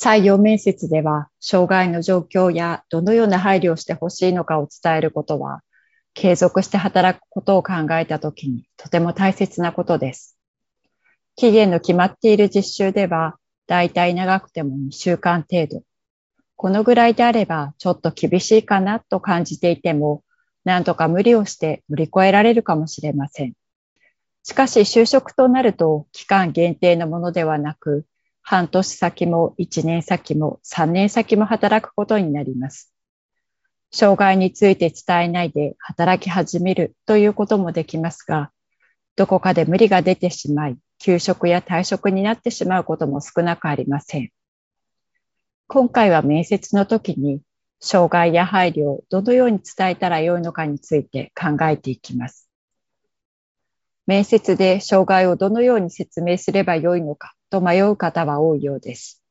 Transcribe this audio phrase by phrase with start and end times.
[0.00, 5.62] 採用面接では、障害の状況やどのような配慮をしてほしいのかを伝えることは、
[6.14, 10.38] 継続して働くことを考えたときにとても大切なことです。
[11.34, 15.82] 期限の決まっている実習では、だいたい長くても2週間程度。
[16.54, 20.22] このぐらいであればちょっと厳しいかなと感じていても、
[20.64, 23.54] なんとか無理をして乗り越えられるかもしれません。
[24.44, 28.06] しかし就職となると期間限定のものではなく、
[28.50, 32.90] 半年先も1年先も3年先も働くことになります。
[33.92, 38.50] 障害について伝えないで働き始めるということもできますが、
[39.16, 44.30] どこかで無理が出てしまい、休職や退職になってしまうことも少なくありません。
[45.66, 47.42] 今回は面接の時に、
[47.80, 52.48] 障害や配慮をどのように伝えたらよいのかについて考えていきます。
[54.06, 59.22] 面接で障害をどのように説明すればよいのかと迷う方は多いようです。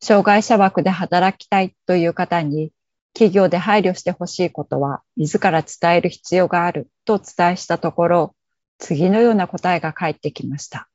[0.00, 2.72] 障害者枠で働きたいという方に
[3.14, 8.34] 企業で配慮してほしいことは自ら伝える必要があるとお伝えしたところ、
[8.78, 10.88] 次のような答えが返ってきました。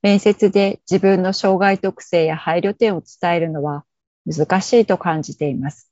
[0.00, 3.84] 面接で自分の障害特性や配慮点を伝えるのは
[4.26, 5.90] 難しいと感じています。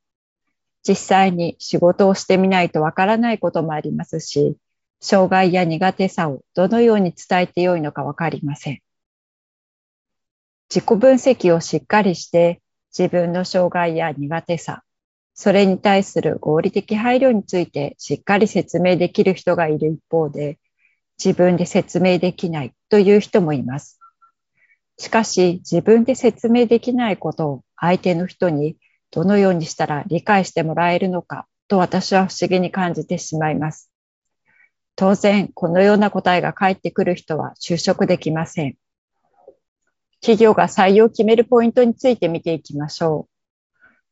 [0.86, 4.56] 実際に仕事をしてみないとわからないこともありますし、
[5.00, 8.80] 障害や苦手さをどのように伝えてよいのかわかりません。
[10.72, 12.62] 自己分析をしっかりして
[12.96, 14.84] 自分の障害や苦手さ、
[15.34, 20.58] それに対する合理的配慮についてしっかり説明できる人がいる一方で、
[21.22, 23.98] 自分で説明できないという人もいます。
[24.96, 28.76] しかし自分で説明できないことを相手の人に
[29.10, 33.90] どのようにしたら理解してもらえるのかと私は不思議に感じてしまいます。
[34.94, 38.76] 当然、このような答えが返ってくる人は就職できません。
[40.20, 43.30] 企業が採用を決めるポイントについて見ていきましょう。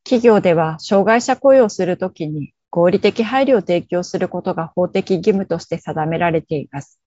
[0.04, 7.00] 企業では障害者雇用するときに合理的配慮を提供することが法的義務として定められています。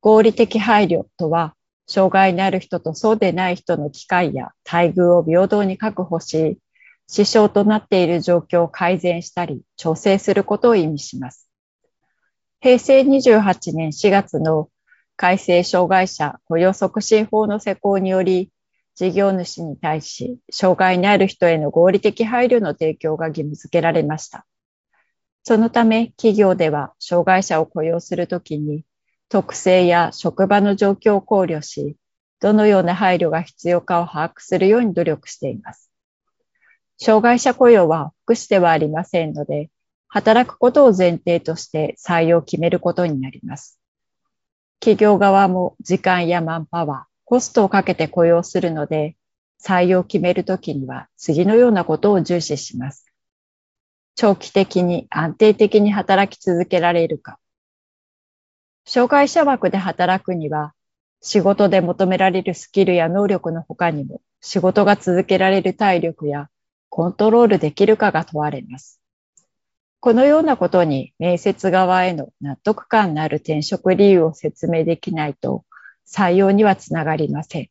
[0.00, 1.54] 合理的配慮とは、
[1.88, 6.58] 障害のある人とそうでない人の機会や待遇を平等に確保し、
[7.08, 11.48] 支障となっている状況を改善したり調整することを意味します。
[12.60, 14.68] 平成28年4月の
[15.16, 18.52] 改正障害者雇用促進法の施行により、
[18.94, 24.46] 事業主に対し、障害のある人への合理的配慮の提供が義務付けられました。
[25.42, 28.84] そのため、企業では障害者を雇用するときに、
[29.28, 31.96] 特性や職場の状況を考慮し、
[32.40, 35.90] どのような配慮が必要かを把握するように努力しています。
[36.98, 39.70] 障害者雇用は福祉ではありませんので、
[40.08, 43.80] 働くことを前提として採用を決めることになります。
[44.80, 49.16] 企業側も時間やマンパワー、コストをかけて雇用するので、
[49.62, 53.06] 採用を決めるときには次のようなことを重視します。
[54.14, 57.38] 長期的に安定的に働き続けられるか。
[58.86, 60.72] 障害者枠で働くには、
[61.20, 66.48] 仕事で求められるスキルや能力の他にも、仕事が続けられる体力や
[66.88, 69.00] コントロールできるかが問われます。
[70.00, 75.64] このようなことに面接側への納得感のある転職理由を説明できないと
[76.06, 77.68] 採用にはつながりません。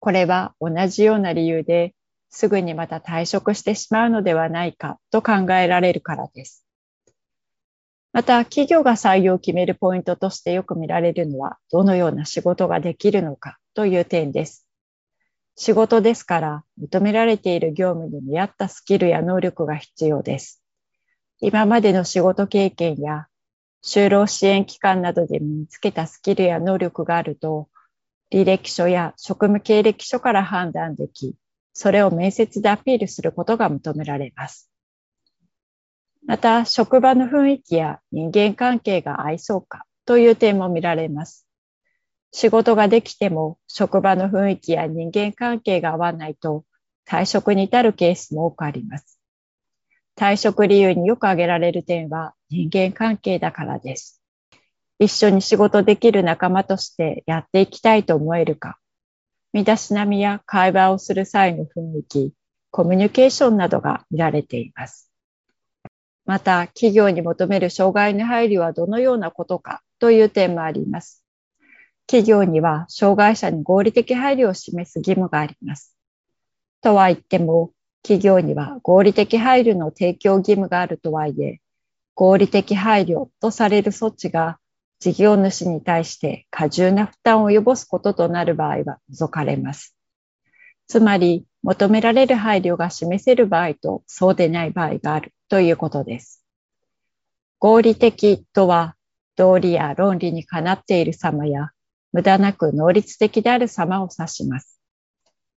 [0.00, 1.94] これは同じような理由で
[2.30, 6.66] すぐにまた退職してしまうのではないかと考えられるからです。
[8.12, 14.66] また、企業が採用を決めるポイントとしてよく見られるのは、どのような仕事ができるのかという点です。
[15.56, 20.63] 仕事ですから、認められている業務に見合ったスキルや能力が必要です。
[21.46, 23.26] 今までの仕事経験や
[23.84, 27.68] 就労支援機関などで身につけたスキルや能力があると、
[28.32, 31.34] 履歴書や職務経歴書から判断でき、
[31.74, 34.70] それを面接でアピールすることが求められます。
[36.26, 41.46] また、職場の雰囲気や人間関係が合いそうかという点も見られます。
[42.32, 46.64] 仕事ができても職場の雰囲気や人間関係が合わないと
[47.06, 49.20] 退職に至るケースも多くあります。
[50.16, 54.22] 退職理由によく挙げられる点は人間関係だからです。
[54.98, 58.78] 一緒に仕事できる仲間としてやっていきたいと思えるか、
[59.52, 62.32] 身だしなみや会話をする際の雰囲気、
[62.70, 65.10] コミュニケーションなどが見られています。
[66.26, 71.22] また、企業に求める障害の配慮はどのようなことかという点もあります。
[72.06, 75.96] 企業には障害者に合理的配慮を示す義務があります。
[76.80, 77.72] とは言っても、
[78.04, 81.60] 企業には合理的配慮の提供義務があるとはいえ、
[82.14, 84.58] 合理的配慮とされる措置が
[85.00, 89.96] 事業主に対して過重な負担を及ぼすこととなる場合は除かれます。
[90.86, 96.44] つまり、求められる配慮が示せる場合とそうでない場合があるということです。
[97.58, 98.96] 合理的とは、
[99.34, 101.70] 道理や論理にかなっている様や、
[102.12, 104.73] 無駄なく能率的である様を指します。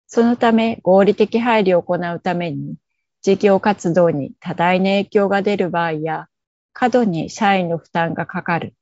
[0.06, 2.76] そのため合理的配慮を行うために、
[3.22, 6.28] 事業活動に多大な影響が出る場合や、
[6.72, 8.74] 過度に社員の負担がかかる、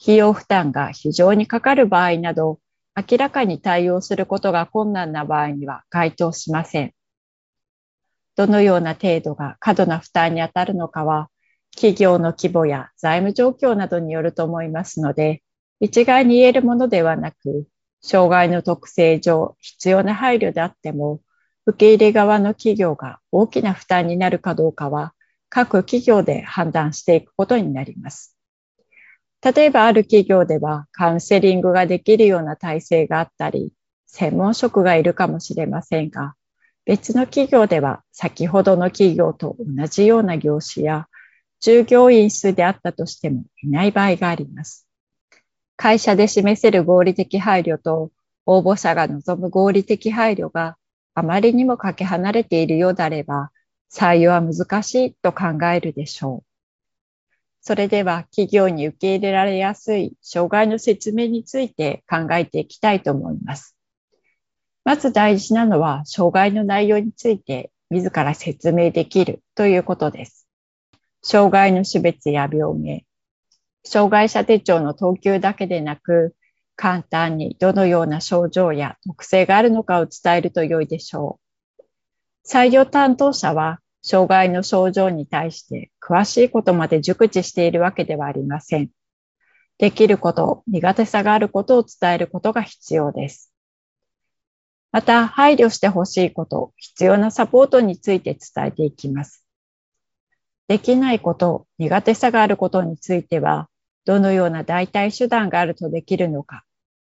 [0.00, 2.58] 費用負担が非常にかかる場合など、
[2.96, 6.94] 明らかに対応することが困難な場合には該当しません。
[8.34, 11.28] どのような程度が過度な負担に当たるのかは、
[11.74, 15.42] 企業の規模や財務状況などによると思いますので、
[15.80, 17.66] 一概に言えるものではなく、
[18.02, 21.20] 障害の特性上必要な配慮であっても、
[21.64, 25.14] 受け入れ側の企業が大きな負担になるかどうかは、
[25.48, 28.36] 各企業で判断していくことになります。
[29.42, 33.72] 例えばある企業ではカウンセリングができるような体制があったり、
[34.06, 36.34] 専門職がいるかもしれませんが、
[36.84, 41.06] 別の企業では先ほどの企業と同じような業種や
[41.60, 44.88] 従業員数であったとしてもいない場合があります。
[45.76, 48.10] 会社で示せる合理的配慮と
[48.46, 50.76] 応募者が望む合理的配慮が
[51.14, 53.50] あまりにもかけ離れているようであれば、
[53.92, 56.52] 採用は難しいと考えるでしょう。
[57.60, 63.76] それでは企業に受け入れられやすい障害の説明について考えていきたいと思います。
[64.84, 70.48] まず大事なのは障害の内容について自ら説明できるということです。
[71.22, 73.04] 障害の種別や病名、
[73.84, 76.34] 障害者手帳の等級だけでなく、
[76.76, 81.38] 簡単にどのような症状や特性があるのかを伝えると良いでしょ
[81.78, 81.82] う。
[82.48, 88.90] 採用担当者は、障害の症状に対して詳しいことまで熟知しているわけではありません。
[89.78, 93.52] できること、苦手さがあることを伝えることが必要です。
[94.90, 99.44] また、配慮してほしいこと、必要なサポートについて伝えていきます。
[100.68, 103.68] できないこと、苦手さがあることについては、
[104.04, 106.64] どのような代替手段があるとできるのか、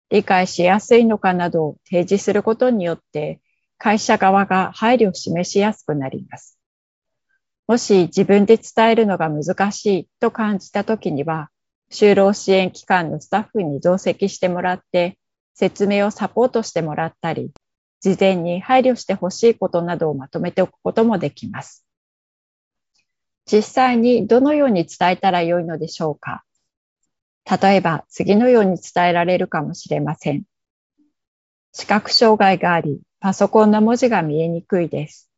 [0.10, 3.42] 理解しやすいのかなどを提示することによって、
[3.78, 6.58] 会社側が配慮を示しやすくなります。
[7.68, 11.50] もし自分で伝えるのが難しいと感じたときには、
[11.92, 15.18] 就労支援機関のスタッフに同席してもらって、
[15.54, 17.52] 説明をサポートしてもらったり、
[18.02, 21.86] 事前に配慮してほしいことなどをまとめておくこともできます。
[23.46, 26.44] 実際にどのように伝えたらよいのでしょうか？
[27.50, 30.44] 例えば次のように伝えられるかもしれません。
[31.74, 35.30] 視覚障害があり、パソコンの文字が見えにくいです。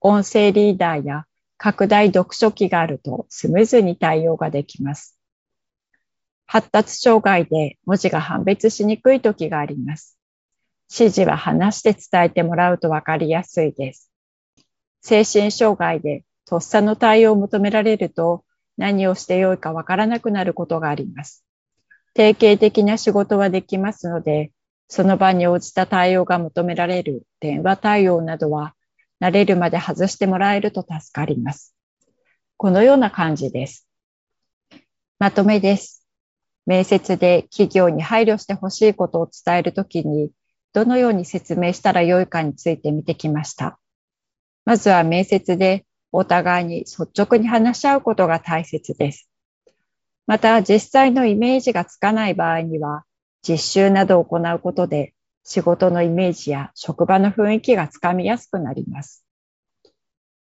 [0.00, 1.26] 音声リーダーや
[1.58, 5.18] 拡大読書機があるとスムーズに対応ができます。
[6.46, 10.16] 発達障害で文字が判別しにくい時があります。
[10.90, 14.10] 指示は話して伝えてもらうとわかりやすいです。
[15.02, 18.44] 精神障害でとっさの対応を求められると
[18.76, 21.44] 何をしてよいかわからなくなることがあります。
[22.14, 24.52] 定型的な仕事はできますので、
[24.88, 28.74] その場に応じた対応が求められる電話対応などは、
[29.20, 31.74] 慣れるまで外してもらえると助かります。
[32.56, 33.86] このような感じです。
[35.18, 36.04] まとめです。
[36.66, 40.30] 面接で企業に配慮してほしいことを伝えるときに、
[40.72, 43.78] どのように説明したらよいかについて見てきました。
[44.64, 49.29] まずは面接でお互いに率直に話し合うことが大切です。
[50.30, 53.02] また実際のイメージがつかない場合には、
[53.42, 59.24] 実習などを行うことで仕事のイメージや職場の雰囲気がつかみやすくなります。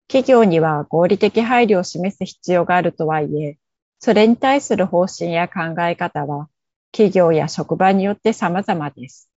[0.10, 3.58] 企業には合理的配慮を示す必要があるとはいえ、
[4.00, 6.50] それに対する方針や考え方は
[6.92, 9.30] 企業や職場によって様々です。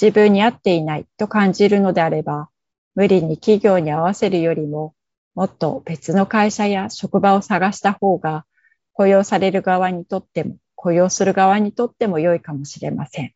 [0.00, 2.50] 自分に合っていないと感じるのであれば、
[2.94, 4.94] 無理に企業に合わせるよりも、
[5.34, 8.44] もっと別の会社や職場を探した方が、
[8.92, 13.34] 雇用される側にとっても、雇用する側にとっても良いかもしれません。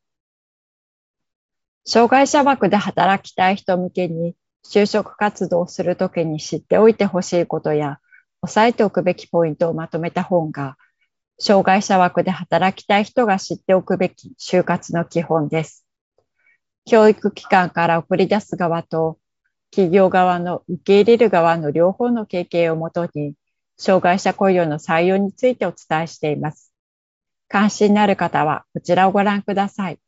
[1.84, 4.34] 障害者枠で働きたい人向けに
[4.66, 7.98] 就職活動をするときに知っておいてほしいことや、
[8.42, 10.76] 押さえておくべきポイントをまとめた本が、
[11.38, 15.84] 障害者枠で働きたい人が知っておくべき就活の基本です。
[16.86, 19.18] 教育機関から送り出す側と
[19.70, 23.34] 企業側の受け入れる側の両方の経験をもとに、
[23.76, 26.72] 障害者雇用の採用についてお伝えしています。
[27.48, 29.98] 関心のある方はこちらをご覧ください。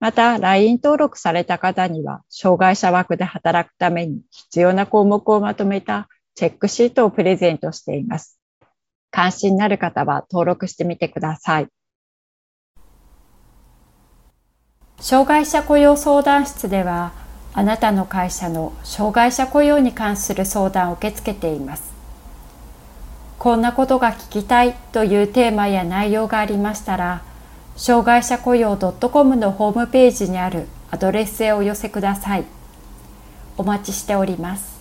[0.00, 8.38] また、LINE 登録された方には、障害者枠で働くために必要な項目をまとめたチェックシートをプレゼントしています。
[9.10, 11.68] 関心のある方は登録してみてください。
[15.00, 17.23] 障害者雇用相談室では、
[17.56, 21.94] あなたの会社の障害者雇用に関する相談を受け付けています。
[23.38, 27.22] こんなことが聞きたいというテーマや内容がありましたら、
[27.76, 32.44] 障害者雇用 .com のホームページにあるアドレスへお寄せください。
[33.56, 34.73] お待ちしております。